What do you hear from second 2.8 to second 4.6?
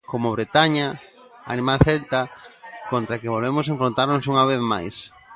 contra a que volveremos enfrontarnos unha